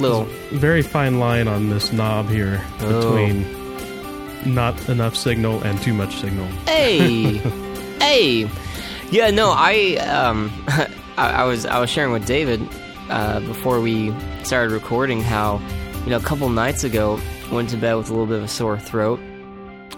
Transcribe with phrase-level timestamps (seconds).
[0.00, 0.24] Little.
[0.52, 3.00] very fine line on this knob here Oh.
[3.00, 6.46] between not enough signal and too much signal.
[6.66, 7.36] Hey.
[8.00, 8.48] hey.
[9.10, 10.50] Yeah, no, I um
[11.16, 12.60] I, I was I was sharing with David
[13.10, 15.60] uh, before we started recording how
[16.04, 17.20] you know a couple nights ago
[17.52, 19.20] went to bed with a little bit of a sore throat.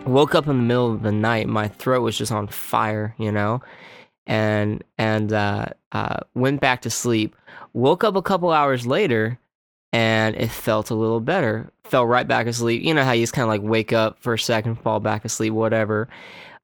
[0.07, 3.31] Woke up in the middle of the night, my throat was just on fire, you
[3.31, 3.63] know,
[4.27, 7.37] and and uh, uh, went back to sleep.
[7.73, 9.39] Woke up a couple hours later,
[9.93, 11.71] and it felt a little better.
[11.85, 12.83] Fell right back asleep.
[12.83, 15.25] You know how you just kind of like wake up for a second, fall back
[15.25, 16.09] asleep, whatever.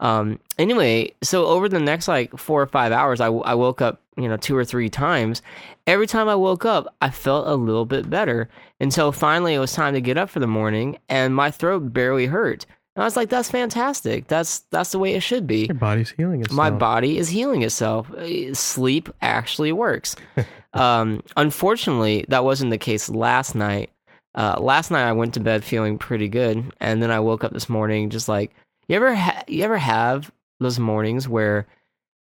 [0.00, 4.00] Um, anyway, so over the next like four or five hours, I, I woke up,
[4.16, 5.42] you know, two or three times.
[5.86, 8.48] Every time I woke up, I felt a little bit better
[8.80, 12.26] until finally it was time to get up for the morning, and my throat barely
[12.26, 12.64] hurt.
[12.98, 14.26] And I was like, "That's fantastic.
[14.26, 16.56] That's that's the way it should be." Your body's healing itself.
[16.56, 18.10] My body is healing itself.
[18.10, 20.16] Uh, Sleep actually works.
[20.72, 23.90] um, unfortunately, that wasn't the case last night.
[24.34, 27.52] Uh, last night I went to bed feeling pretty good, and then I woke up
[27.52, 28.52] this morning just like
[28.88, 31.68] you ever ha- you ever have those mornings where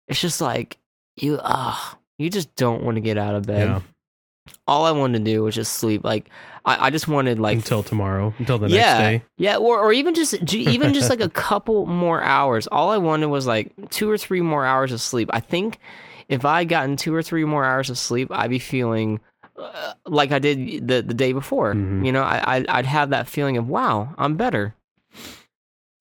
[0.10, 0.78] it's just like
[1.16, 3.70] you ah you just don't want to get out of bed.
[3.70, 3.82] Yeah.
[4.68, 6.04] All I wanted to do was just sleep.
[6.04, 6.30] Like
[6.66, 9.24] I, I just wanted like until tomorrow, until the yeah, next day.
[9.38, 12.68] Yeah, or, or even just even just like a couple more hours.
[12.68, 15.30] All I wanted was like two or three more hours of sleep.
[15.34, 15.80] I think
[16.28, 19.20] if I had gotten two or three more hours of sleep, I'd be feeling
[19.58, 21.74] uh, like I did the the day before.
[21.74, 22.06] Mhm.
[22.06, 24.76] You know, I I'd, I'd have that feeling of wow, I'm better.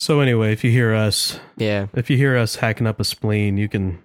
[0.00, 3.56] So anyway, if you hear us, Yeah, if you hear us hacking up a spleen,
[3.56, 4.03] you can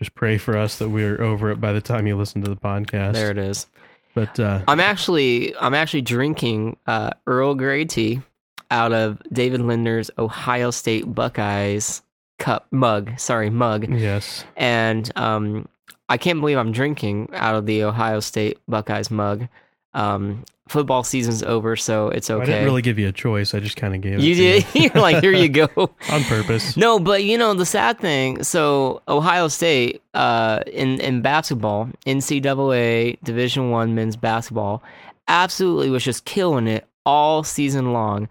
[0.00, 2.56] just pray for us that we're over it by the time you listen to the
[2.56, 3.12] podcast.
[3.12, 3.66] there it is.
[4.14, 8.22] But uh, I'm actually I'm actually drinking uh, Earl Grey tea
[8.70, 12.02] out of David Linder's Ohio State Buckeyes
[12.38, 13.12] cup mug.
[13.18, 13.88] Sorry, mug.
[13.88, 15.68] yes, and um,
[16.08, 19.46] I can't believe I'm drinking out of the Ohio State Buckeyes mug.
[19.92, 22.42] Um, football season's over, so it's okay.
[22.42, 23.52] I didn't really give you a choice.
[23.54, 24.66] I just kind of gave it you to did.
[24.74, 25.68] you You're like, here you go.
[26.10, 26.76] on purpose.
[26.76, 28.42] No, but you know the sad thing.
[28.42, 34.82] So Ohio State, uh, in in basketball, NCAA Division One men's basketball,
[35.28, 38.28] absolutely was just killing it all season long,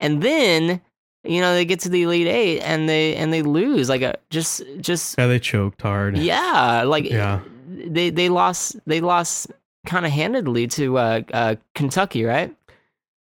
[0.00, 0.80] and then
[1.24, 4.14] you know they get to the Elite Eight and they and they lose like a
[4.30, 6.16] just just Yeah, they choked hard.
[6.18, 7.40] yeah, like Yeah.
[7.68, 9.48] they they lost they lost
[9.86, 12.54] kind of handedly to uh, uh, Kentucky, right?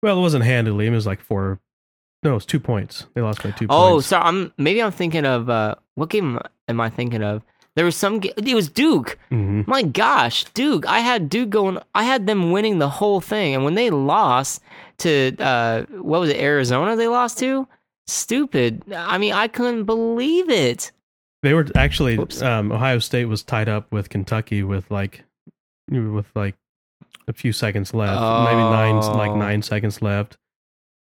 [0.03, 0.87] Well, it wasn't handedly.
[0.87, 1.59] It was like four.
[2.23, 3.07] No, it was two points.
[3.15, 3.93] They lost by two Oh, points.
[3.95, 7.43] Oh, so I'm maybe I'm thinking of uh, what game am I thinking of?
[7.75, 8.21] There was some.
[8.23, 9.19] It was Duke.
[9.29, 10.87] hmm My gosh, Duke!
[10.87, 11.79] I had Duke going.
[11.95, 14.63] I had them winning the whole thing, and when they lost
[14.99, 16.97] to uh, what was it, Arizona?
[16.97, 17.69] They lost to.
[18.07, 18.83] Stupid.
[18.95, 20.91] I mean, I couldn't believe it.
[21.43, 25.23] They were actually um, Ohio State was tied up with Kentucky with like
[25.91, 26.55] with like
[27.29, 29.37] a few seconds left, maybe nine like Oh.
[29.37, 30.37] nine seconds left.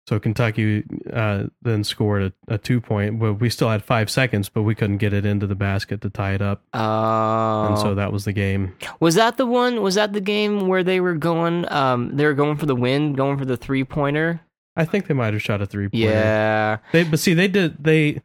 [0.08, 0.82] So Kentucky
[1.12, 3.20] uh, then scored a, a two point.
[3.20, 6.10] but we still had five seconds, but we couldn't get it into the basket to
[6.10, 8.74] tie it up, Oh, and so that was the game.
[8.98, 9.82] Was that the one?
[9.82, 11.70] Was that the game where they were going?
[11.70, 14.40] Um, they were going for the win, going for the three pointer.
[14.74, 16.06] I think they might have shot a three pointer.
[16.08, 18.20] Yeah, They, but see, they did they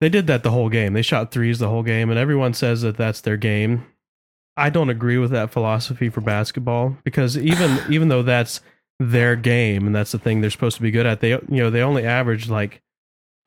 [0.00, 0.92] they did that the whole game.
[0.92, 3.86] They shot threes the whole game, and everyone says that that's their game.
[4.56, 8.60] I don't agree with that philosophy for basketball because even even though that's
[9.00, 11.70] their game and that's the thing they're supposed to be good at, they you know
[11.70, 12.80] they only average like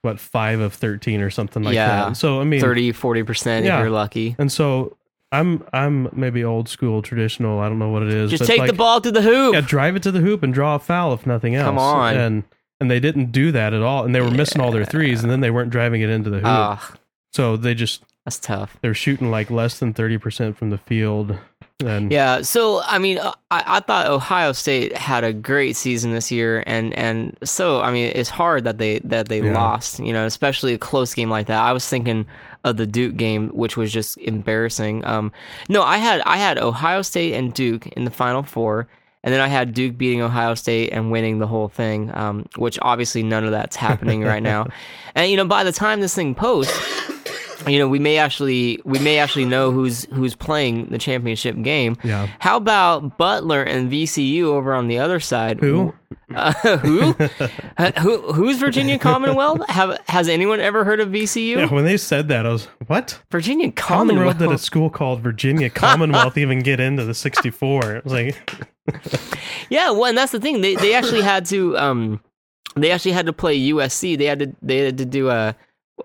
[0.02, 2.06] what five of thirteen or something like Yeah.
[2.10, 2.18] that.
[2.18, 3.80] So I mean, 30 40 percent if Yeah.
[3.80, 4.36] you're lucky.
[4.38, 4.98] and so
[5.32, 7.60] I'm I'm maybe old school, traditional.
[7.60, 8.32] I don't know what it is.
[8.32, 9.54] Just take like, the ball to the hoop.
[9.54, 11.66] Yeah, drive it to the hoop and draw a foul if nothing else.
[11.66, 12.16] Come on.
[12.16, 12.44] And
[12.80, 15.32] and they didn't do that at all, and they were missing all their threes, and
[15.32, 16.46] then they weren't driving it into the hoop.
[16.46, 16.94] Ah,
[17.34, 18.78] so they just that's tough.
[18.82, 21.38] they're shooting like less than thirty percent from the field.
[21.84, 26.12] And Yeah, so I mean, uh, I, I thought Ohio State had a great season
[26.14, 29.54] this year, and and so I mean, it's hard that they that they Yeah.
[29.54, 31.60] lost, you know, especially a close game like that.
[31.62, 32.26] I was thinking
[32.64, 35.06] of the Duke game, which was just embarrassing.
[35.06, 35.32] Um,
[35.70, 38.88] no, I had I had Ohio State and Duke in the Final Four,
[39.26, 42.80] and then I had Duke beating Ohio State and winning the whole thing, um, which
[42.82, 44.68] obviously none of that's happening right now.
[45.18, 46.78] And you know, by the time this thing posts
[47.68, 51.96] you know we may actually we may actually know who's who's playing the championship game
[52.04, 52.28] Yeah.
[52.40, 55.94] how about butler and vcu over on the other side who?
[56.36, 57.16] uh, who
[57.78, 61.98] Uh, who who's virginia commonwealth have has anyone ever heard of vcu Yeah, when they
[61.98, 63.20] said that, I was what?
[63.32, 67.04] virginia How in the world commonwealth did a school called Virginia Commonwealth even get into
[67.06, 67.96] the 64?
[67.98, 68.66] It was like,
[69.70, 72.20] yeah well and that's the thing they they actually had to um
[72.76, 75.56] they actually had to play usc they had to they had to do a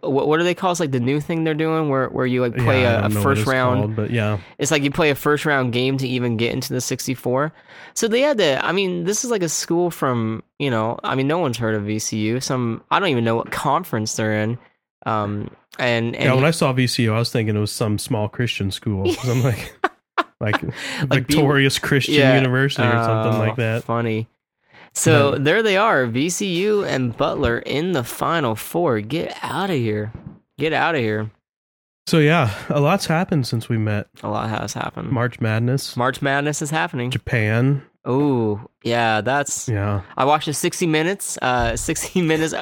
[0.02, 0.72] what, what do they call it?
[0.74, 3.02] It's like the new thing they're doing where, where you like play yeah, a, a
[3.02, 5.72] don't know what first round called, but yeah, It's like you play a first round
[5.72, 7.52] game to even get into the 64.
[7.94, 11.14] So they had to, I mean, this is like a school from, you know, I
[11.16, 12.42] mean, no one's heard of VCU.
[12.42, 14.58] Some, I don't even know what conference they're in.
[15.06, 16.34] Um, and, and yeah.
[16.34, 19.74] When I saw VCU, I was thinking it was some small Christian school I'm like,
[20.40, 22.36] like, Like be- Victorious Christian Yeah.
[22.36, 23.84] University or something Oh, like that.
[23.84, 24.28] Funny.
[24.94, 25.44] So hmm.
[25.44, 29.00] there they are, VCU and Butler in the final four.
[29.00, 30.12] Get out of here.
[30.58, 31.30] Get out of here.
[32.06, 34.08] So yeah, a lot's happened since we met.
[34.22, 35.10] A lot has happened.
[35.10, 37.10] March Madness, March Madness is happening.
[37.10, 37.82] Japan.
[38.04, 42.54] Oh, yeah, that's Yeah, I watched a 60 minutes, uh, 60 minutes,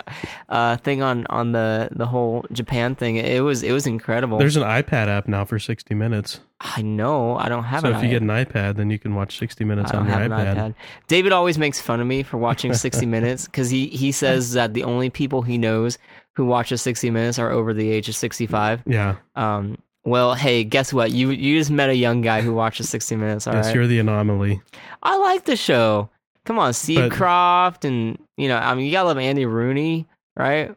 [0.49, 3.17] uh, thing on, on the, the whole Japan thing.
[3.17, 4.38] It was, it was incredible.
[4.38, 6.40] there's an iPad app now for 60 minutes.
[6.61, 7.93] I know, I don't have it.
[7.93, 10.52] So if you get an iPad, then you can watch 60 minutes on your iPad.
[10.52, 10.75] an iPad.
[11.06, 14.75] David always makes fun of me for watching 60 minutes because he, he says that
[14.75, 15.99] the only people he knows
[16.35, 18.82] who watches 60 minutes are over the age of 65.
[18.87, 19.79] Yeah, Um,
[20.09, 21.11] well, hey, guess what?
[21.13, 23.47] You you just met a young guy who watches 60 minutes.
[23.47, 24.61] All right, yes, you're the anomaly.
[25.03, 26.11] I like the show.
[26.45, 30.07] Come on, Steve But- Kroft, and you know, I mean, you gotta love Andy Rooney,
[30.37, 30.75] right?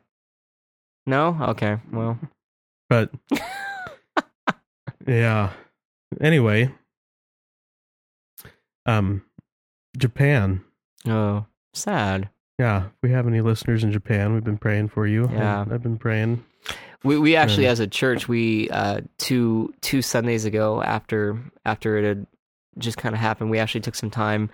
[1.08, 2.20] No, okay, well,
[2.90, 3.12] But
[5.08, 5.52] yeah.
[6.20, 6.70] Anyway,
[8.86, 9.24] um,
[9.98, 10.62] Japan.
[11.08, 12.30] oh, sad.
[12.60, 15.28] Yeah, if we have any listeners in Japan, we've been praying for you.
[15.32, 15.62] Yeah.
[15.72, 16.44] I've been praying.
[17.04, 22.06] We we actually, as a church, we uh two two Sundays ago after after it
[22.06, 22.28] had
[22.78, 24.50] just kind of happened, we actually took some time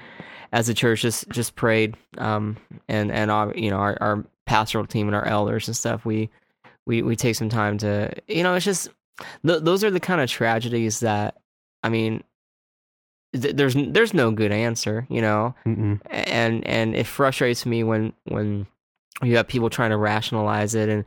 [0.51, 2.55] as a church just just prayed um
[2.87, 6.29] and and our you know our, our pastoral team and our elders and stuff we
[6.85, 8.87] we we take some time to you know it's just
[9.45, 11.35] th- those are the kind of tragedies that
[11.83, 12.23] I mean
[13.33, 15.99] th- there's there's no good answer you know Mm-mm.
[16.09, 18.67] and and it frustrates me when when
[19.21, 21.03] you have people trying to rationalize it and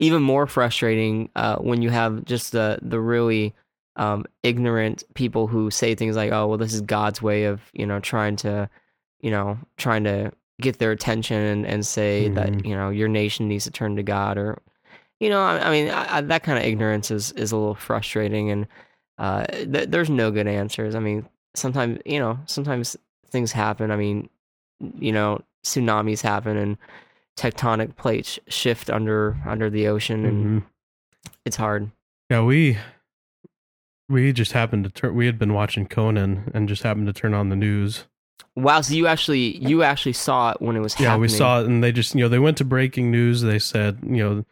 [0.00, 3.54] even more frustrating uh, when you have just the the really
[3.96, 7.84] um, ignorant people who say things like oh well this is god's way of you
[7.86, 8.68] know trying to
[9.20, 10.30] you know trying to
[10.60, 12.66] get their attention and, and say that Mhm.
[12.66, 14.58] you know your nation needs to turn to god or
[15.20, 17.74] you know i, I mean I, I, that kind of ignorance is is a little
[17.74, 18.66] frustrating and
[19.18, 22.96] uh, th- there's no good answers i mean sometimes you know sometimes
[23.30, 24.28] things happen i mean
[24.98, 26.78] you know tsunamis happen and
[27.38, 30.66] tectonic plates shift under under the ocean and Mhm.
[31.44, 31.90] it's hard
[32.30, 32.76] Yeah, we
[34.08, 35.14] we just happened to turn.
[35.14, 38.04] We had been watching Conan and just happened to turn on the news.
[38.56, 41.60] wow so you actually you actually saw it when it was Yeah, happening we saw
[41.60, 43.42] it, and they just you know they went to breaking news.
[43.42, 44.44] They said you know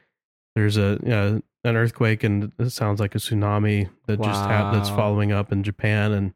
[0.55, 4.89] there's a uh, an earthquake and it sounds like a tsunami that just happened that's
[4.91, 6.33] following up in Japan and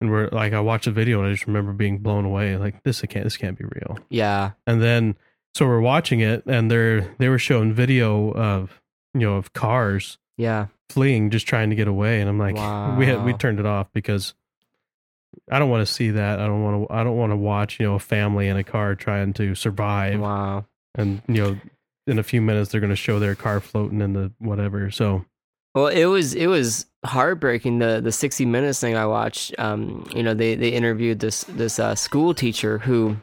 [0.00, 2.82] and we're like I watched a video and I just remember being blown away like
[2.82, 3.98] this can't this can't be real.
[4.10, 5.16] yeah And then
[5.56, 8.80] so we're watching it and they're they were showing video of
[9.14, 12.56] you know of cars yeah fleeing just trying to get away and I'm like
[12.98, 14.34] we had we turned it off because
[15.50, 16.40] I don't want to see that.
[16.40, 18.64] I don't want to I don't want to watch, you know, a family in a
[18.64, 21.60] car trying to survive wow and you know
[22.06, 24.90] in a few minutes they're going to show their car floating in the whatever.
[24.90, 25.24] So
[25.74, 27.78] Well, it was it was heartbreaking.
[27.78, 29.54] The the sixty minutes thing I watched.
[29.58, 33.16] Um, you know, they they interviewed this this uh, school teacher who,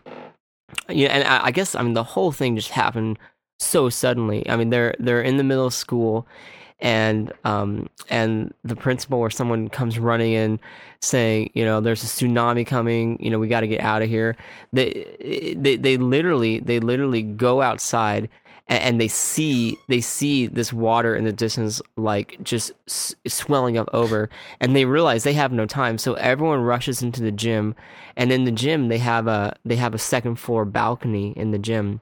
[0.90, 3.18] yeah, and I, I guess I mean the whole thing just happened
[3.60, 4.48] so suddenly.
[4.50, 6.28] I mean, they're they're in the middle of school,
[6.80, 10.60] and um and the principal or someone comes running in
[11.02, 13.18] saying, you know, there's a tsunami coming.
[13.22, 14.36] You know, we got to get out of here.
[14.74, 18.30] They they they literally they literally go outside
[18.68, 23.90] and, they see they see this water in the distance like just s- swelling up
[23.94, 24.30] over
[24.60, 25.98] and they realize they have no time.
[25.98, 27.76] So everyone rushes into the gym
[28.16, 31.60] and in the gym they have a they have a second floor balcony in the
[31.60, 32.02] gym.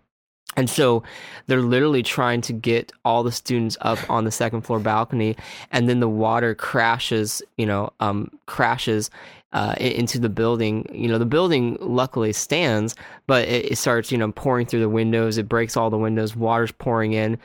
[0.58, 1.04] And so
[1.48, 5.38] they're literally trying to get all the students up on the second floor balcony,
[5.72, 9.10] and then the water crashes, you know, um, crashes
[9.54, 10.88] uh, into the building.
[10.94, 12.96] You know, the building luckily stands,
[13.28, 15.38] but it, it starts, you know, pouring through the windows.
[15.38, 16.36] It breaks all the windows.
[16.36, 17.38] Water's pouring in,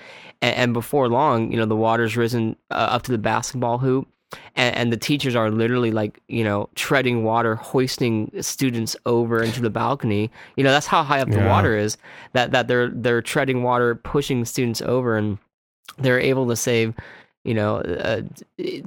[0.42, 4.08] and, and before long, you know, the water's risen uh, up to the basketball hoop.
[4.56, 9.60] And, and the teachers are literally like, you know, treading water, hoisting students over into
[9.60, 10.32] the balcony.
[10.56, 11.48] You know, that's how high up the Yeah.
[11.48, 11.96] water is.
[12.32, 15.38] That that they're they're treading water, pushing students over, and
[15.98, 16.92] they're able to save.
[17.46, 18.22] You know, uh,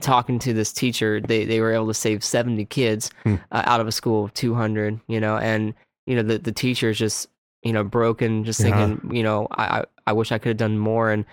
[0.01, 3.35] talking to this teacher, they they were able to save seventy kids Hmm.
[3.51, 4.99] uh, out of a school of two hundred.
[5.07, 5.73] You know, and
[6.05, 7.29] you know the the teacher is just
[7.63, 8.65] you know broken, just Yeah.
[8.87, 11.23] thinking, you know, I I, I wish I could have done more, and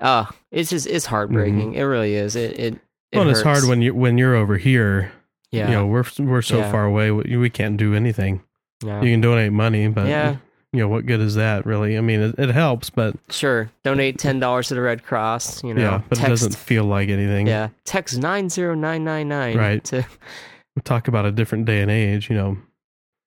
[0.00, 1.74] uh it's just it's heartbreaking.
[1.74, 2.36] It really is.
[2.36, 2.60] It it.
[2.60, 3.18] it Mm-hmm.
[3.18, 5.12] well, it's hard when you when you're over here.
[5.50, 6.70] yeah You know, we're we're so Yeah.
[6.70, 7.10] far away.
[7.10, 8.40] We, we can't do anything.
[8.84, 10.36] yeah You can donate money, but Yeah.
[10.72, 11.98] You know what good is that really?
[11.98, 15.62] I mean, it, it helps, but sure donate ten dollars to the Red Cross.
[15.64, 17.46] You know, yeah, but text it doesn't feel like anything.
[17.46, 19.82] yeah text nine zero nine nine nine Right.
[19.84, 20.04] to
[20.84, 22.30] Talk about a different day and age.
[22.30, 22.56] You know,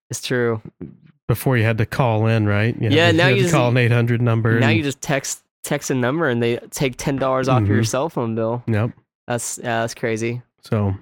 [0.10, 0.62] it's true.
[1.28, 2.76] before you had to call in, right?
[2.76, 4.60] You had Yeah, to, now you had you to just- call an eight hundred number.
[4.60, 7.82] Now and- you just text text a number and they take ten dollars off your
[7.82, 7.88] Mhm.
[7.88, 8.64] cell phone bill.
[8.68, 8.92] Yep.
[9.28, 10.42] That's yeah, that's crazy.
[10.62, 10.96] So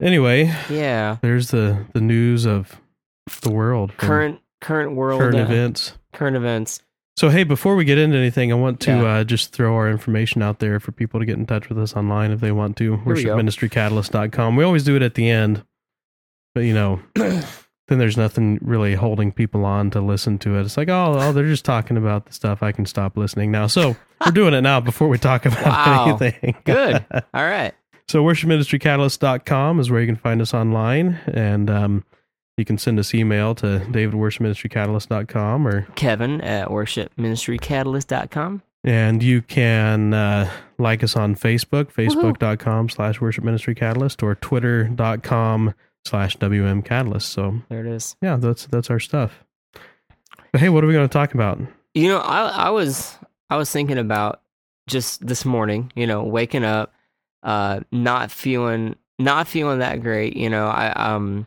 [0.00, 2.80] anyway, Yeah, there's the the news of
[3.42, 5.92] the world, current current world current uh, events.
[6.14, 6.80] current events.
[7.18, 9.04] So hey, before we get into anything, I want to Yeah.
[9.16, 11.94] uh, just throw our information out there for people to get in touch with us
[11.94, 12.96] online if they want to.
[12.96, 13.02] go.
[13.04, 14.56] WorshipMinistryCatalyst.com.
[14.56, 15.62] We always do it at the end,
[16.54, 20.62] but you know, then there's nothing really holding people on to listen to it.
[20.62, 22.62] It's like, oh, oh, they're just talking about the stuff.
[22.62, 23.66] I can stop listening now.
[23.66, 26.16] So we're doing it now before we talk about Wow.
[26.18, 26.56] anything.
[26.64, 27.04] Good.
[27.12, 27.74] All right.
[28.08, 31.18] So worshipministrycatalyst.com is where you can find us online.
[31.26, 32.04] And um,
[32.56, 38.62] you can send us email to davidworshipministrycatalyst.com or Kevin at worshipministrycatalyst.com.
[38.84, 47.22] and you can uh, like us on Facebook, facebook.com slash worshipministrycatalyst or twitter.com slash wmcatalyst.
[47.22, 48.16] So There it is.
[48.20, 49.44] yeah, that's that's our stuff.
[50.52, 51.58] But hey, what are we going to talk about?
[51.94, 53.16] You know, I I was
[53.48, 54.40] I was thinking about
[54.88, 56.92] just this morning, you know, waking up,
[57.42, 60.36] uh, not feeling not feeling that great.
[60.36, 61.46] You know, I um,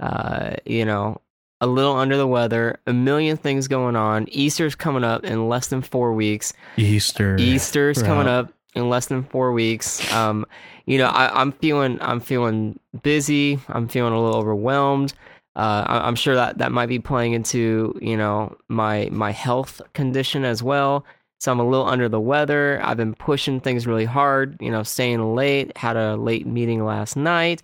[0.00, 1.20] uh, you know,
[1.60, 4.26] a little under the weather, a million things going on.
[4.30, 6.52] Easter's coming up in less than four weeks.
[6.76, 7.36] Easter.
[7.38, 8.06] Easter's Right.
[8.06, 10.12] coming up in less than four weeks.
[10.12, 10.44] Um,
[10.86, 13.58] you know, I, I'm feeling I'm feeling busy.
[13.68, 15.14] I'm feeling a little overwhelmed.
[15.56, 19.80] Uh, I, I'm sure that that might be playing into you know my my health
[19.94, 21.06] condition as well.
[21.40, 22.80] So I'm a little under the weather.
[22.82, 24.56] I've been pushing things really hard.
[24.60, 25.76] You know, staying late.
[25.76, 27.62] Had a late meeting last night.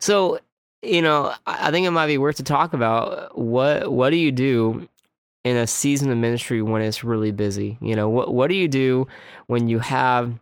[0.00, 0.38] So
[0.82, 4.32] you know, I think it might be worth to talk about what what do you
[4.32, 4.88] do
[5.44, 7.78] in a season of ministry when it's really busy?
[7.80, 9.06] You know, what what do you do
[9.46, 10.38] when you have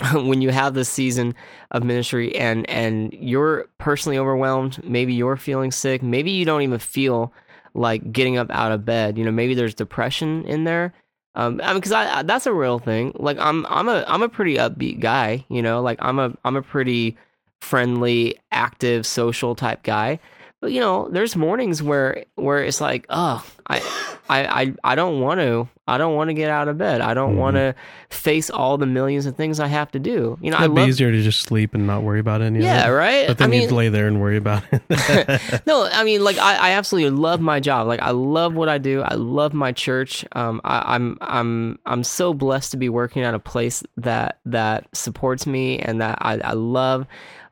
[0.12, 1.34] when you have this season
[1.70, 6.78] of ministry and and you're personally overwhelmed, maybe you're feeling sick, maybe you don't even
[6.78, 7.32] feel
[7.74, 9.18] like getting up out of bed.
[9.18, 10.94] You know, maybe there's depression in there.
[11.34, 13.12] Um, I mean, because I, I that's a real thing.
[13.16, 15.44] Like I'm I'm a I'm a pretty upbeat guy.
[15.48, 17.16] You know, like I'm a I'm a pretty
[17.60, 20.18] friendly, active, social type guy.
[20.60, 23.78] But you know, there's mornings where where it's like, oh, I
[24.28, 25.68] I I, I don't want to.
[25.86, 27.00] I don't want to get out of bed.
[27.00, 27.38] I don't Mhm.
[27.38, 27.74] want to
[28.10, 30.36] face all the millions of things I have to do.
[30.42, 30.88] You know, I It'd be love.
[30.90, 32.92] easier to just sleep and not worry about any Yeah, of it.
[32.96, 33.26] right.
[33.28, 34.82] But then I mean, you'd lay there and worry about it.
[35.66, 37.86] no, I mean, like I, I absolutely love my job.
[37.86, 39.00] Like I love what I do.
[39.00, 40.26] I love my church.
[40.32, 44.88] Um, I, I'm I'm I'm so blessed to be working at a place that that
[44.92, 47.06] supports me and that I, I love.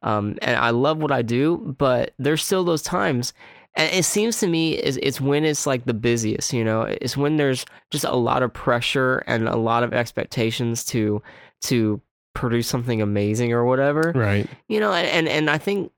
[0.06, 1.74] Um, and I love what I do.
[1.78, 3.32] But there's still those times.
[3.74, 7.16] And it seems to me is it's when it's like the busiest, you know, it's
[7.16, 11.22] when there's just a lot of pressure and a lot of expectations to
[11.62, 12.00] to
[12.36, 14.46] produce something amazing or whatever right.
[14.68, 15.90] you know and, and i think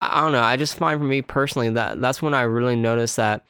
[0.00, 3.14] i don't know i just find for me personally that that's when i really notice
[3.14, 3.44] that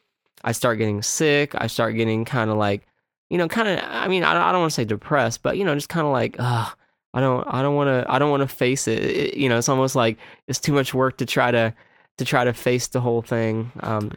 [0.45, 2.87] i start getting sick i start getting kind of like
[3.31, 5.65] you know kind of i mean i, I don't want to say depressed but you
[5.65, 6.69] know just kind of like uh
[7.15, 8.99] i don't i don't want to i don't want to face it.
[9.03, 10.19] It- you know it's almost like
[10.49, 11.73] it's too much work to try to
[12.19, 14.11] to try to face the whole thing um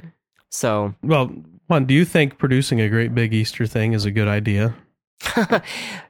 [0.52, 1.32] so Well,
[1.68, 4.76] one, do you think producing a great big Easter thing is a good idea?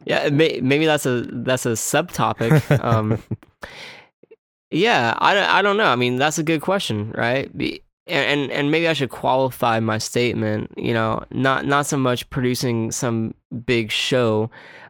[0.05, 3.21] yeah may, maybe that's a that's a subtopic um
[4.71, 8.51] yeah I, don't- I don't know i mean that's a good question right Be, and
[8.51, 10.71] and maybe I should qualify my statement.
[10.77, 13.33] You know, not not so much producing some
[13.65, 14.49] big show,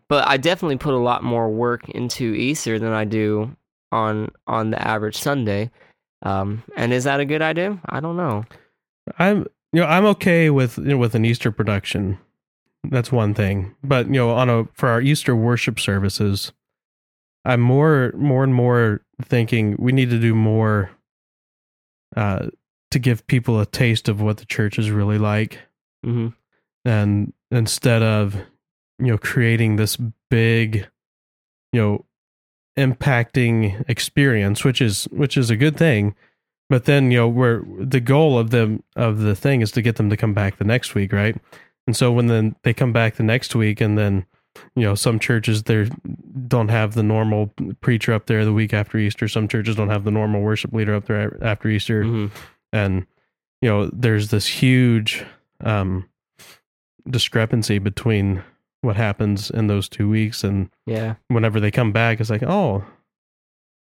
[0.10, 3.56] but I definitely put a lot more work into Easter than I do
[3.92, 5.72] on on the average Sunday.
[6.24, 7.80] Um, and is that a good idea?
[7.88, 8.46] I don't know.
[9.20, 12.18] I'm you know I'm okay with you know, with an Easter production.
[12.90, 16.52] That's one thing, but you know on a for our Easter worship services,
[17.46, 20.92] I'm more more and more thinking we need to do more
[22.16, 22.48] uh,
[22.92, 25.60] to give people a taste of what the church is really like,
[26.04, 26.30] hmm
[26.86, 28.38] and instead of
[29.00, 29.98] you know creating this
[30.30, 30.88] big,
[31.72, 32.06] you know,
[32.78, 36.16] impacting experience, which is which is a good thing,
[36.70, 39.96] but then you know where the goal of them of the thing is to get
[39.96, 41.36] them to come back the next week, right?
[41.86, 44.26] And so when then they come back the next week, and then
[44.76, 45.90] you know some churches they
[46.48, 49.28] don't have the normal preacher up there the week after Easter.
[49.28, 52.28] Some churches don't have the normal worship leader up there after Easter, hmm
[52.74, 53.06] and
[53.62, 55.26] you know there's this huge
[55.62, 56.08] um,
[57.10, 58.44] discrepancy between
[58.88, 61.16] what happens in those two weeks and Yeah.
[61.28, 62.84] whenever they come back, it's like oh.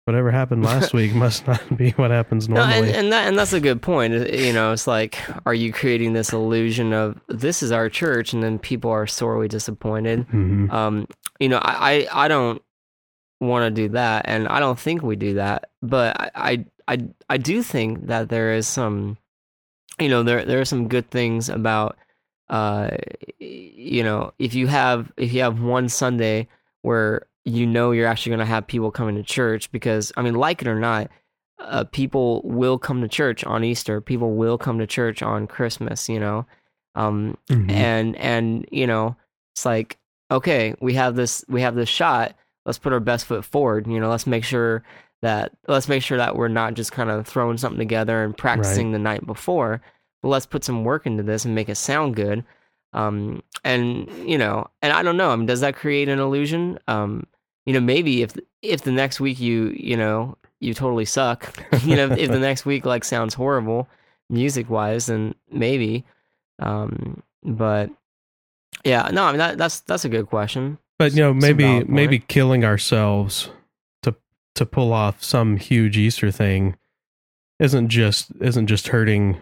[0.08, 2.90] Whatever happened last week must not be what happens No, normally.
[2.90, 4.14] and, and that and that's a good point.
[4.32, 8.44] You know, it's like, are you creating this illusion of this is our church, and
[8.44, 10.28] then people are sorely disappointed?
[10.28, 10.72] Mhm.
[10.72, 11.08] Um,
[11.40, 12.62] you know, I I, I don't
[13.42, 15.72] want to do that, and I don't think we do that.
[15.82, 16.98] But I, I I
[17.32, 19.18] I do think that there is some,
[20.00, 21.98] you know, there there are some good things about,
[22.50, 22.92] uh,
[23.40, 26.48] you know, if you have if you have one Sunday
[26.82, 30.36] where you know you're actually going to have people coming to church because I mean,
[30.36, 31.10] like it or not,
[31.60, 34.02] uh, people will come to church on Easter.
[34.02, 36.08] People will come to church on Christmas.
[36.10, 36.46] You know,
[36.96, 37.72] um, Mhm.
[37.72, 39.16] and and you know
[39.54, 39.98] it's like
[40.32, 42.34] okay we have this we have this shot
[42.66, 44.82] let's put our best foot forward you know let's make sure
[45.22, 48.92] that let's make sure that we're not just kind of throwing something together and practicing
[48.92, 49.82] the night before
[50.24, 52.44] let's put some work into this and make it sound good.
[52.94, 56.80] Um and you know and i don't know i mean does that create an illusion?
[56.88, 57.28] Um
[57.66, 61.96] you know maybe if if the next week you you know you totally suck you
[61.96, 63.90] know if the next week like sounds horrible
[64.30, 66.06] music wise then maybe.
[66.60, 67.90] Um but
[68.84, 70.78] yeah no i mean that, that's that's a good question.
[70.98, 73.50] But you know, maybe maybe killing ourselves
[74.04, 74.16] to
[74.56, 76.78] to pull off some huge Easter thing
[77.60, 79.42] isn't just isn't just hurting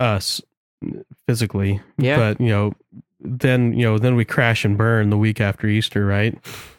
[0.00, 0.40] us
[1.26, 1.80] physically.
[1.98, 2.16] Yeah.
[2.16, 2.74] But you know,
[3.20, 6.38] then you know, then we crash and burn the week after Easter, right?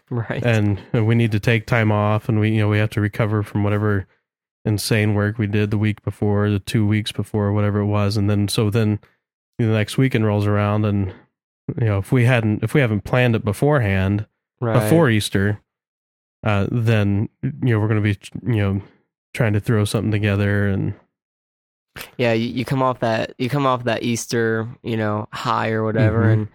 [0.10, 3.02] right And we need to take time off, and we you know we have to
[3.02, 4.08] recover from whatever
[4.64, 8.30] insane work we did the week before, the two weeks before, whatever it was, and
[8.30, 9.00] then so then
[9.58, 11.14] the next weekend rolls around, and
[11.80, 14.26] you know if we hadn't if we haven't planned it beforehand
[14.60, 15.62] right before Easter,
[16.44, 18.18] uh, then you know we're going to be
[18.52, 18.82] you know
[19.34, 20.94] trying to throw something together, and
[22.18, 25.84] yeah you, you come off that you come off that easter you know high or
[25.84, 26.34] whatever Mhm.
[26.34, 26.48] and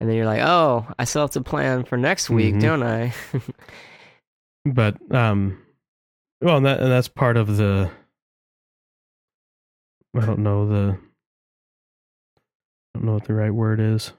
[0.00, 2.60] and then you're like oh i still have to plan for next week Mhm.
[2.60, 3.12] don't i
[4.64, 5.58] but um,
[6.40, 7.90] well, and that and that's part of the
[10.14, 10.98] I don't know the
[12.94, 14.12] I don't know what the right word is.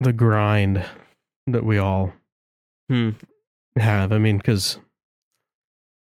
[0.00, 0.84] The grind
[1.48, 2.12] that we all
[2.88, 3.10] Hmm.
[3.76, 4.12] have.
[4.12, 4.78] I mean, because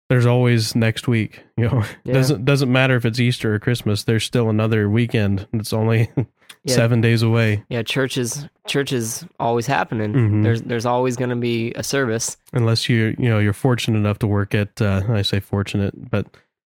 [0.09, 1.43] there's always next week.
[1.57, 2.13] You know, Yeah.
[2.13, 4.03] doesn't doesn't matter if it's Easter or Christmas.
[4.03, 5.47] There's still another weekend.
[5.53, 6.09] It's only
[6.63, 6.73] Yeah.
[6.75, 7.63] seven days away.
[7.69, 10.43] yeah church is church is always happening Mhm.
[10.43, 14.17] there's there's always going to be a service unless you you know you're fortunate enough
[14.19, 16.25] to work at uh, I say fortunate, but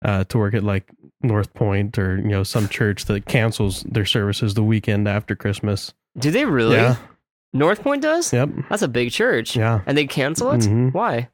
[0.04, 0.90] uh, to work at like
[1.22, 5.94] North Point or you know some church that cancels their services the weekend after Christmas.
[6.18, 6.96] do they really Yeah.
[7.52, 8.48] north point does Yep.
[8.68, 9.80] that's a big church Yeah.
[9.86, 10.92] and they cancel it Mhm.
[10.94, 11.28] why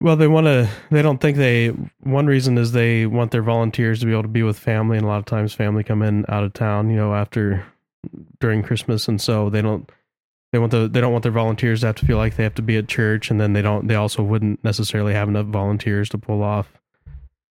[0.00, 0.68] Well, they want to.
[0.90, 1.68] They don't think they.
[2.00, 5.04] One reason is they want their volunteers to be able to be with family, and
[5.04, 6.88] a lot of times family come in out of town.
[6.90, 7.64] You know, after
[8.38, 9.90] during Christmas, and so they don't.
[10.52, 10.86] They want the.
[10.88, 12.86] They don't want their volunteers to have to feel like they have to be at
[12.86, 13.88] church, and then they don't.
[13.88, 16.72] They also wouldn't necessarily have enough volunteers to pull off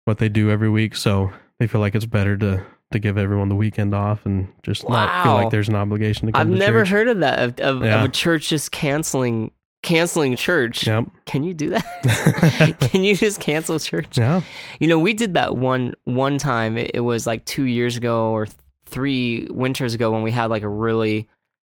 [0.05, 0.95] what they do every week.
[0.95, 4.89] So they feel like it's better to to give everyone the weekend off and just
[4.89, 6.41] not feel like there's an obligation to come.
[6.41, 6.89] i've to never church.
[6.89, 7.99] heard of that of, of, Yeah.
[7.99, 9.51] of a church just canceling
[9.83, 11.05] canceling church Yep.
[11.25, 14.41] can you do that can you just cancel church yeah.
[14.81, 16.77] You know, we did that one one time.
[16.77, 18.47] It, it was like two years ago or
[18.87, 21.29] three winters ago when we had like a really,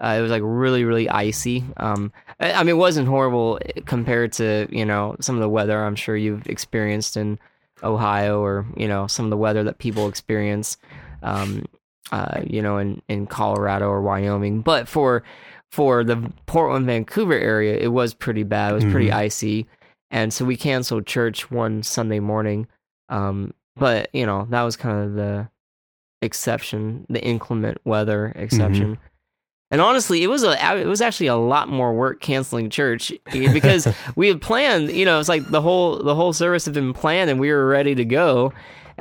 [0.03, 1.65] uh, it was like really really icy.
[1.77, 5.85] Um, I, I mean, it wasn't horrible compared to you know some of the weather
[5.85, 7.38] I'm sure you've experienced in
[7.83, 10.77] Ohio or you know some of the weather that people experience,
[11.23, 11.65] um,
[12.11, 14.61] uh, you know, in in Colorado or Wyoming.
[14.62, 15.23] But for
[15.73, 18.71] for the Portland Vancouver area, it was pretty bad.
[18.73, 19.15] It was pretty Mhm.
[19.15, 19.67] icy
[20.15, 22.67] and so we canceled church one Sunday morning.
[23.09, 25.49] Um, but you know that was kind of the
[26.21, 28.99] exception, the inclement weather exception.
[29.71, 33.89] And honestly, it was a it was actually a lot more work canceling church because
[34.17, 34.91] we had planned.
[34.93, 37.67] You know, it's like the whole the whole service had been planned and we were
[37.67, 38.53] ready to go.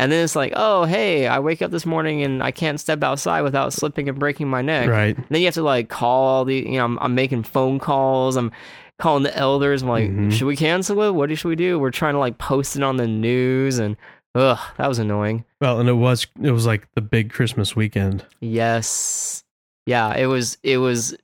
[0.02, 3.04] And then it's like, oh hey, I wake up this morning and I can't step
[3.04, 4.90] outside without slipping and breaking my neck.
[4.90, 5.16] Right.
[5.16, 7.78] And then you have to like call all the you know I'm, I'm making phone
[7.80, 8.36] calls.
[8.36, 8.52] I'm
[9.00, 9.82] calling the elders.
[9.84, 10.32] I'm like, Mhm.
[10.32, 11.12] should we cancel it?
[11.12, 11.78] What should we do?
[11.80, 13.96] We're trying to like post it on the news and
[14.36, 15.46] ugh, that was annoying.
[15.60, 18.26] Well, and it was it was like the big Christmas weekend.
[18.40, 19.44] Yes.
[19.86, 21.16] Yeah, it was it was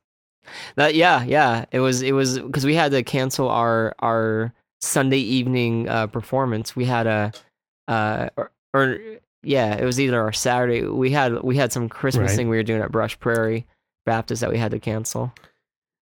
[0.75, 1.65] that yeah, yeah.
[1.71, 6.75] It was it was cuz we had to cancel our our Sunday evening uh performance.
[6.75, 7.31] We had a
[7.87, 8.29] uh
[8.73, 8.97] or,
[9.43, 10.83] yeah, it was either our Saturday.
[10.83, 12.35] We had we had some Christmas Right.
[12.35, 13.65] thing we were doing at Brush Prairie
[14.05, 15.33] Baptist that we had to cancel.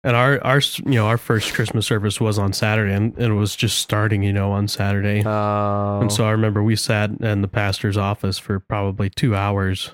[0.02, 3.56] And our our you know our first Christmas service was on Saturday, and it was
[3.56, 5.22] just starting, you know, on Saturday.
[5.24, 6.00] Oh.
[6.02, 9.92] And so I remember we sat in the pastor's office for probably two hours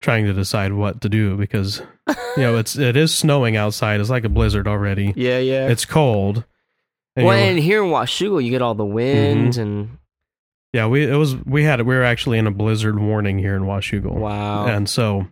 [0.00, 1.80] trying to decide what to do because
[2.36, 4.00] you know it's it is snowing outside.
[4.00, 5.12] It's like a blizzard already.
[5.16, 5.68] yeah, yeah.
[5.68, 6.44] It's cold.
[7.16, 9.60] And, well, you know, and here in Washougal, you get all the wind Mm-hmm.
[9.60, 9.98] and
[10.72, 13.62] yeah, we it was we had we were actually in a blizzard warning here in
[13.62, 14.12] Washougal.
[14.12, 14.66] wow.
[14.66, 15.26] And so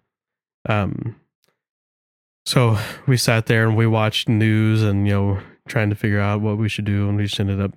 [0.69, 1.17] um
[2.45, 6.41] so we sat there and we watched news and you know trying to figure out
[6.41, 7.73] what we should do and we just ended up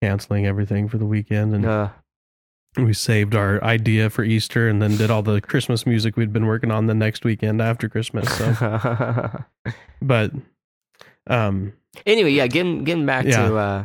[0.00, 1.88] canceling everything for the weekend and Uh,
[2.76, 6.46] we saved our idea for Easter and then did all the Christmas music we'd been
[6.46, 8.28] working on the next weekend after Christmas.
[8.36, 9.42] So,
[10.02, 10.30] but
[11.26, 11.72] um,
[12.06, 13.48] anyway, yeah, getting getting back Yeah.
[13.48, 13.84] to uh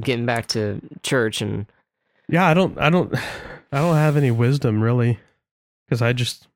[0.00, 1.66] getting back to church and
[2.28, 3.14] yeah, I don't, I don't,
[3.72, 5.18] I don't have any wisdom really,
[5.86, 6.48] because I just,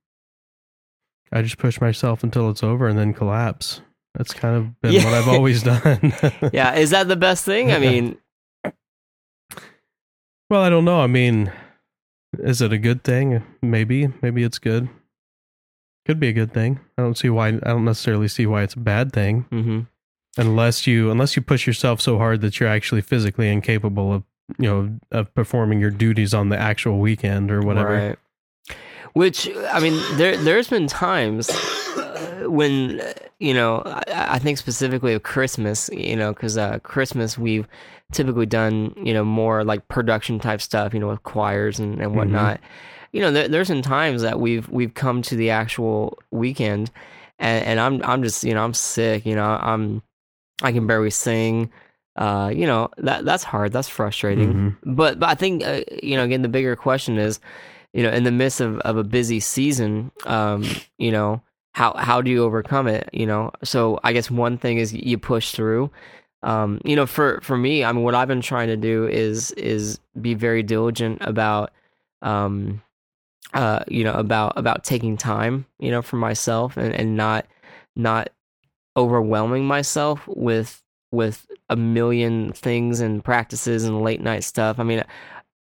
[1.33, 3.81] I just push myself until it's over and then collapse.
[4.15, 5.05] That's kind of been Yeah.
[5.05, 6.13] what I've always done.
[6.53, 7.71] yeah, is that the best thing?
[7.73, 8.19] I mean,
[10.49, 11.01] well, I don't know.
[11.01, 11.53] I mean,
[12.39, 13.43] is it a good thing?
[13.63, 14.89] Maybe, maybe it's good.
[16.07, 16.81] Could be a good thing.
[16.99, 17.49] I don't see why.
[17.49, 19.47] I don't necessarily see why it's a bad thing.
[19.53, 19.87] mhm.
[20.41, 24.25] Unless you unless you push yourself so hard that you're actually physically incapable of
[24.59, 28.19] you know of performing your duties on the actual weekend or whatever Right.
[29.13, 34.03] Which I mean, there there's been times uh, when uh, you know I,
[34.35, 37.67] I think specifically of Christmas, you know, because uh, Christmas we've
[38.13, 42.15] typically done you know more like production type stuff, you know, with choirs and, and
[42.15, 42.61] whatnot.
[43.13, 46.93] You know, there, there's been times that we've we've come to the actual weekend,
[47.41, 50.03] and, and I'm I'm just you know I'm sick, you know I'm
[50.63, 51.71] I can barely sing.
[52.17, 53.73] Uh, you know that that's hard.
[53.73, 54.77] That's frustrating Mhm.
[54.97, 57.41] but but I think uh, you know again the bigger question is
[57.93, 60.65] you know in the midst of, of a busy season um
[60.99, 61.41] you know
[61.73, 65.19] how how do you overcome it you know so I guess one thing is you
[65.19, 65.91] push through
[66.43, 69.53] um you know for for me I mean what I've been trying to do is
[69.53, 71.71] is be very diligent about
[72.23, 72.83] um
[73.55, 77.47] uh you know about about taking time you know for myself and and not
[77.97, 78.31] not
[79.01, 80.83] overwhelming myself with
[81.13, 84.79] with a million things and practices and late night stuff.
[84.79, 85.03] I mean,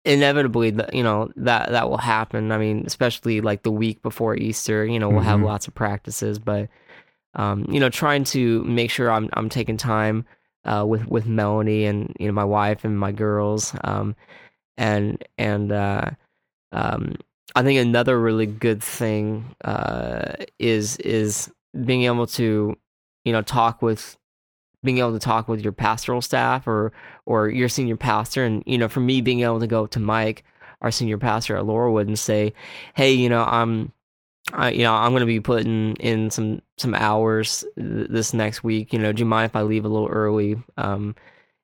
[0.06, 2.52] inevitably, you know that that will happen.
[2.52, 5.46] I mean, especially like the week before Easter, you know, we'll have Mhm.
[5.46, 6.70] lots of practices, but
[7.36, 10.26] um, you know, trying to make sure I'm I'm taking time
[10.64, 14.16] uh, with with Melanie and you know my wife and my girls, um,
[14.78, 16.12] and and uh,
[16.72, 17.16] um,
[17.56, 21.52] I think another really good thing uh, is is
[21.84, 22.78] being able to
[23.26, 24.18] you know talk with
[24.86, 26.94] being able to talk with your pastoral staff or
[27.26, 28.46] or your senior pastor.
[28.46, 30.46] And you know for me being able to go to Mike
[30.82, 32.54] our senior pastor at Laurelwood and say
[32.94, 33.92] hey you know I'm
[34.54, 38.64] I, you know I'm going to be putting in some some hours th- this next
[38.64, 38.94] week.
[38.94, 40.62] You know do you mind if I leave a little early?
[40.78, 41.16] Um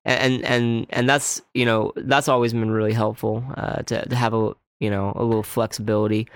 [0.04, 4.34] and and and that's you know that's always been really helpful uh to to have
[4.34, 6.28] a you know a little flexibility.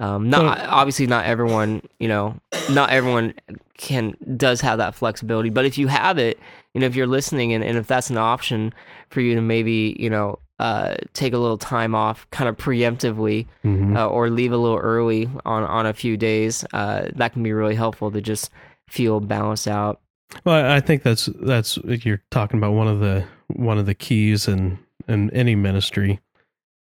[0.00, 2.34] Um not obviously not everyone you know
[2.70, 3.34] not everyone
[3.82, 5.50] can does have that flexibility.
[5.50, 6.38] But if you have it
[6.72, 8.72] you know if you're listening and, and if that's an option
[9.10, 13.46] for you to maybe you know uh take a little time off kind of preemptively
[13.64, 13.96] Mhm.
[13.96, 17.52] uh, or leave a little early on on a few days uh that can be
[17.52, 18.50] really helpful to just
[18.88, 20.00] feel balanced out.
[20.44, 23.94] Well I- i think that's that's you're talking about one of the one of the
[23.94, 26.20] keys in in any ministry.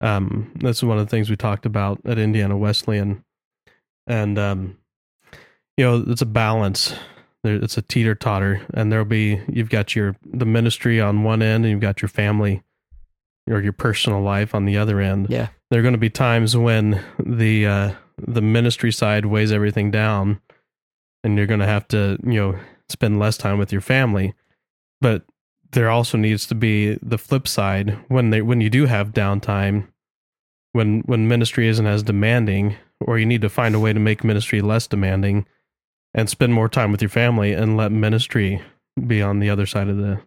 [0.02, 3.24] Um that's one of the things we talked about at indiana wesleyan.
[4.08, 4.78] And um
[5.82, 6.94] you know it's a balance.
[7.44, 11.42] There it's a teeter totter and there'll be you've got your the ministry on one
[11.42, 12.62] end and you've got your family
[13.50, 15.28] or your personal life on the other end.
[15.30, 15.48] Yeah.
[15.72, 20.40] there are going to be times when the uh the ministry side weighs everything down
[21.24, 24.36] and you're going to have to you know spend less time with your family.
[25.00, 25.24] But
[25.72, 27.98] there also needs to be the flip side.
[28.08, 29.88] When they when you do have downtime,
[30.74, 34.24] when when ministry isn't as demanding, or you need to find a way to make
[34.24, 35.48] ministry less demanding,
[36.14, 38.62] and spend more time with your family, and let ministry
[39.08, 40.20] be on the other side of the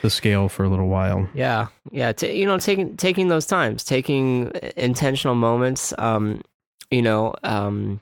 [0.00, 1.28] the scale for a little while.
[1.34, 2.12] Yeah, yeah.
[2.12, 5.92] T- you know, taking taking those times, taking intentional moments.
[5.98, 6.42] Um,
[6.90, 8.00] you know, um,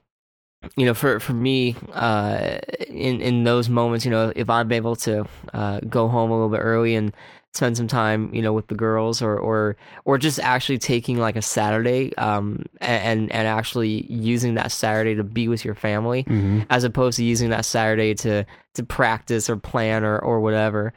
[0.76, 4.96] you know, for for me, uh, in in those moments, you know, if I'm able
[4.96, 7.14] to uh, go home a little bit early and
[7.52, 11.36] spend some time, you know, with the girls, or or or just actually taking like
[11.36, 16.60] a Saturday, um, and and actually using that Saturday to be with your family, Mm-hmm.
[16.70, 20.92] as opposed to using that Saturday to to practice or plan or or whatever.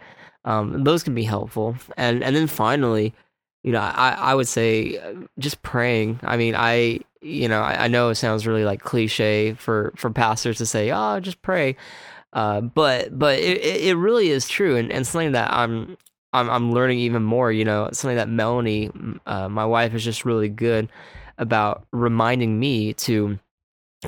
[0.45, 3.13] Um, those can be helpful, and and then finally,
[3.63, 6.19] you know, I I would say uh, just praying.
[6.23, 10.09] I mean, I you know I, I know it sounds really like cliche for for
[10.11, 11.77] pastors to say, oh, just pray,
[12.33, 15.97] uh, but but it it it really is true, and and something that I'm.
[16.33, 18.91] I'm I'm learning even more, you know, something that Melanie,
[19.25, 20.89] uh, my wife, is just really good
[21.37, 23.39] about reminding me to,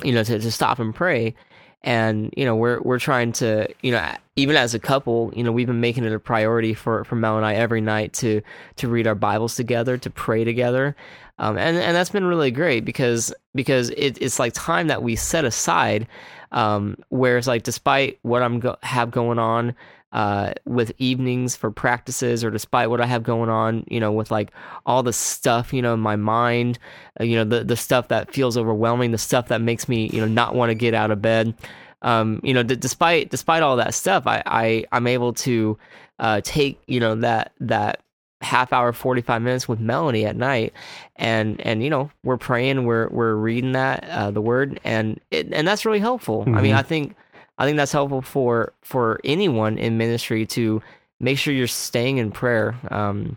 [0.02, 1.34] you know, to, to stop and pray.
[1.82, 5.52] And you know we're we're trying to you know even as a couple you know
[5.52, 8.42] we've been making it a priority for for Mel and I every night to
[8.76, 10.96] to read our Bibles together to pray together.
[11.38, 15.14] Um, and and that's been really great because because it, it's like time that we
[15.14, 16.08] set aside
[16.52, 19.74] um, where it's like despite what I'm go- have going on
[20.16, 24.30] uh, with evenings for practices or despite what I have going on, you know, with
[24.30, 24.50] like
[24.86, 26.78] all the stuff, you know, in my mind,
[27.20, 30.22] uh, you know, the, the stuff that feels overwhelming, the stuff that makes me, you
[30.22, 31.52] know, not want to get out of bed.
[32.00, 35.76] Um, you know, d- despite, despite all that stuff, I, I, I'm able to,
[36.18, 38.00] uh, take, you know, that, that
[38.40, 40.72] half hour, 45 minutes with Melanie at night.
[41.16, 45.52] And, and, you know, we're praying, we're, we're reading that, uh, the word and it,
[45.52, 46.44] and that's really helpful.
[46.46, 46.72] I mean.
[46.72, 47.16] I think,
[47.58, 50.82] I think that's helpful for for anyone in ministry to
[51.20, 52.74] make sure you're staying in prayer.
[52.90, 53.36] Um,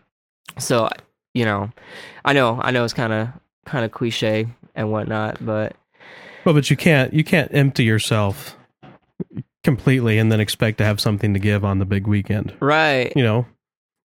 [0.58, 0.90] so
[1.34, 1.72] you know,
[2.26, 3.30] I know I know it's kind of
[3.66, 5.76] kind of cliche and whatnot, but
[6.46, 8.56] Well, but you can't you can't empty yourself
[9.64, 12.54] completely and then expect to have something to give on the big weekend.
[12.60, 13.46] right, You know,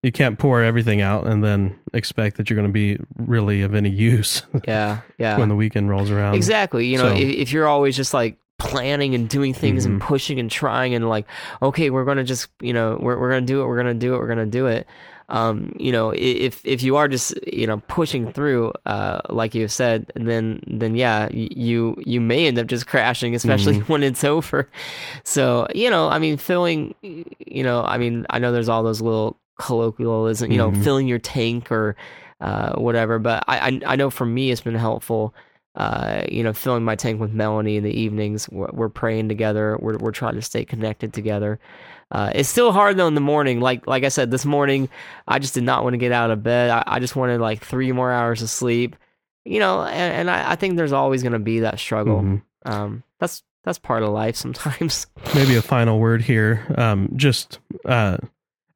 [0.03, 3.75] you can't pour everything out and then expect that you're going to be really of
[3.75, 6.35] any use yeah, yeah, when the weekend rolls around.
[6.35, 6.87] exactly.
[6.87, 10.07] You know, so- if, if you're always just like planning and doing things and Mhm.
[10.07, 11.27] pushing and trying and like,
[11.63, 14.19] okay, we're gonna just you know we're we're gonna do it, we're gonna do it,
[14.19, 14.87] we're gonna do it.
[15.31, 19.69] Um, you know, if if you are just you know pushing through, uh, like you
[19.69, 24.69] said, then then yeah, you you may end up just crashing, especially when it's over.
[25.25, 29.01] So you know, I mean, filling, you know, I mean, I know there's all those
[29.01, 30.85] little colloquialism, you know, Mhm.
[30.85, 31.97] filling your tank or
[32.41, 33.19] uh, whatever.
[33.19, 35.35] But I, I I know for me, it's been helpful.
[35.77, 38.49] Uh, you know, filling my tank with Melanie in the evenings.
[38.49, 39.77] We're, we're praying together.
[39.81, 41.59] We're we're trying to stay connected together.
[42.13, 43.61] Uh, it's still hard though in the morning.
[43.61, 44.89] Like like I said, this morning
[45.27, 46.71] I just did not want to get out of bed.
[46.71, 48.95] I, I just wanted like three more hours of sleep.
[49.45, 52.21] You know, and, and I, I think there's always going to be that struggle.
[52.23, 52.43] Mhm.
[52.67, 55.07] Um, that's that's part of life sometimes.
[55.35, 56.65] Maybe a final word here.
[56.79, 58.19] Um, just uh,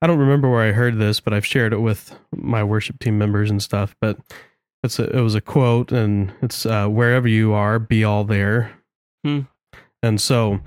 [0.03, 3.19] I don't remember where I heard this, but I've shared it with my worship team
[3.19, 3.95] members and stuff.
[4.01, 4.19] But
[4.83, 8.79] it's a, it was a quote, and it's uh, wherever you are, be all there.
[9.25, 9.41] Hmm.
[10.03, 10.61] And so,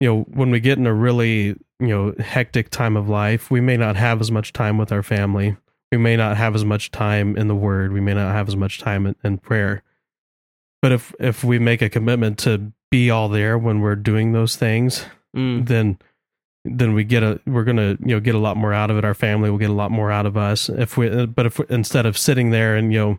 [0.00, 3.60] you know, when we get in a really you know hectic time of life, we
[3.60, 5.56] may not have as much time with our family.
[5.90, 7.92] We may not have as much time in the Word.
[7.92, 9.82] We may not have as much time in, in prayer.
[10.82, 14.56] But if if we make a commitment to be all there when we're doing those
[14.56, 15.04] things,
[15.36, 15.98] Mm, then
[16.64, 19.04] then we get a we're gonna you know get a lot more out of it.
[19.04, 21.26] Our family will get a lot more out of us if we.
[21.26, 23.18] But if instead of sitting there and you know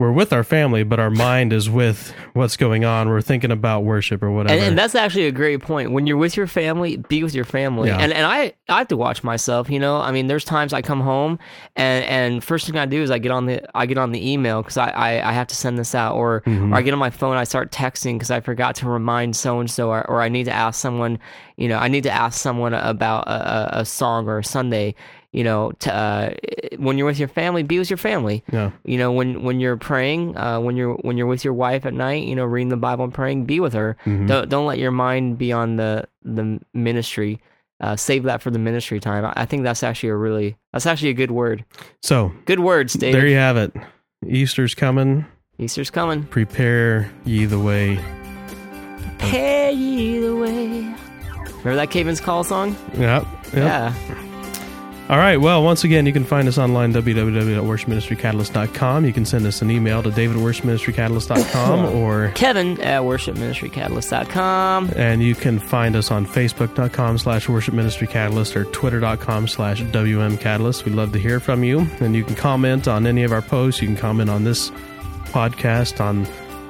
[0.00, 3.84] we're with our family, but our mind is with what's going on, we're thinking about
[3.84, 4.54] worship or whatever.
[4.58, 5.92] and, and that's actually a great point.
[5.92, 7.90] When you're with your family, be with your family.
[7.90, 7.98] Yeah.
[7.98, 9.68] And and I I have to watch myself.
[9.70, 11.38] You know, I mean, there's times I come home
[11.76, 14.32] and and first thing I do is I get on the I get on the
[14.32, 16.72] email because I, I I have to send this out, or Mhm.
[16.72, 19.60] or I get on my phone, I start texting because I forgot to remind so
[19.60, 21.18] and so, or I need to ask someone.
[21.58, 24.94] You know, I need to ask someone about a, a, a song or a Sunday.
[25.32, 26.30] You know, uh,
[26.76, 29.76] when you're with your family, be with your family yeah, you know when when you're
[29.76, 32.76] praying uh, when you're when you're with your wife at night you know reading the
[32.76, 34.26] bible and praying be with her Mhm.
[34.26, 37.40] don't don't let your mind be on the the ministry
[37.80, 40.86] uh, save that for the ministry time I, I think that's actually a really that's
[40.86, 41.64] actually a good word
[42.02, 43.72] so good words Dave there you have it.
[44.26, 45.26] Easter's coming.
[45.58, 47.98] easter's coming Prepare ye the way.
[49.18, 50.94] pay ye the way
[51.62, 53.24] remember that Caedmon's Call song Yep.
[53.44, 53.54] yep.
[53.54, 53.94] yeah
[55.10, 55.38] All right.
[55.38, 59.04] Well, once again, you can find us online, www.worshipministrycatalyst.com.
[59.04, 64.90] You can send us an email to david at worshipministrycatalyst.com or Kevin at worshipministrycatalyst.com.
[64.94, 70.38] and you can find us on facebook.com slash worship ministry catalyst or twitter.com slash wm
[70.38, 73.42] catalyst we'd love to hear from you and you can comment on any of our
[73.42, 74.70] posts you can comment on this
[75.32, 76.24] podcast on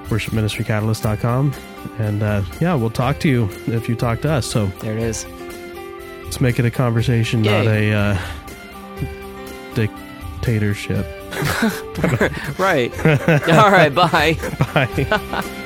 [0.09, 1.53] worshipministrycatalyst.com
[1.99, 5.03] and uh, yeah we'll talk to you if you talk to us so There it
[5.03, 5.27] is.
[6.31, 8.19] Let's make it a conversation not a uh,
[9.75, 11.05] dictatorship
[12.59, 12.93] Right.
[13.49, 13.93] All right.
[13.93, 14.37] Bye.
[14.75, 15.57] bye